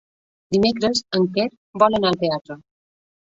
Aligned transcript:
Dimecres 0.55 1.01
en 1.17 1.27
Quer 1.35 1.45
vol 1.83 1.99
anar 1.99 2.11
al 2.13 2.19
teatre. 2.25 2.57